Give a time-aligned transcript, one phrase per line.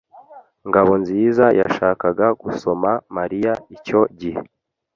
[0.67, 4.39] Ngabonziza yashakaga gusoma Mariya icyo gihe.